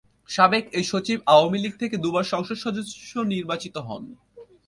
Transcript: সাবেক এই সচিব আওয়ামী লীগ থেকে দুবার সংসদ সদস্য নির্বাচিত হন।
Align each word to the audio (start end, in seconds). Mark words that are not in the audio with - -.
সাবেক 0.29 0.63
এই 0.73 0.85
সচিব 0.91 1.17
আওয়ামী 1.33 1.57
লীগ 1.63 1.73
থেকে 1.79 1.95
দুবার 1.97 2.25
সংসদ 2.33 2.57
সদস্য 2.57 3.11
নির্বাচিত 3.33 3.75
হন। 3.87 4.03